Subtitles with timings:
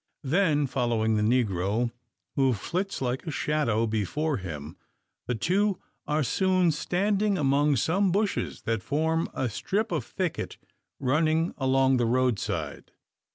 [0.23, 1.91] Then following the negro,
[2.35, 4.75] who flits like a shadow before him,
[5.27, 10.57] the two are soon standing among some bushes that form a strip of thicket
[10.99, 12.93] running along the roadside.